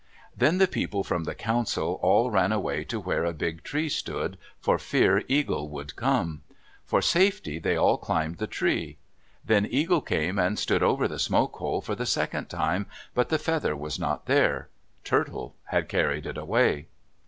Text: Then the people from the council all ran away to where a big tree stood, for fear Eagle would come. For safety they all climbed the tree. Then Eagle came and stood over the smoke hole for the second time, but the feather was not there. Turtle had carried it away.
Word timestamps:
Then 0.35 0.57
the 0.57 0.67
people 0.67 1.03
from 1.03 1.25
the 1.25 1.35
council 1.35 1.99
all 2.01 2.31
ran 2.31 2.51
away 2.51 2.83
to 2.85 2.99
where 2.99 3.23
a 3.23 3.33
big 3.33 3.61
tree 3.61 3.87
stood, 3.87 4.39
for 4.59 4.79
fear 4.79 5.21
Eagle 5.27 5.69
would 5.69 5.95
come. 5.95 6.41
For 6.87 7.03
safety 7.03 7.59
they 7.59 7.77
all 7.77 7.99
climbed 7.99 8.39
the 8.39 8.47
tree. 8.47 8.97
Then 9.45 9.67
Eagle 9.69 10.01
came 10.01 10.39
and 10.39 10.57
stood 10.57 10.81
over 10.81 11.07
the 11.07 11.19
smoke 11.19 11.55
hole 11.57 11.81
for 11.81 11.93
the 11.93 12.07
second 12.07 12.47
time, 12.49 12.87
but 13.13 13.29
the 13.29 13.37
feather 13.37 13.75
was 13.77 13.99
not 13.99 14.25
there. 14.25 14.69
Turtle 15.03 15.53
had 15.65 15.87
carried 15.87 16.25
it 16.25 16.35
away. 16.35 16.87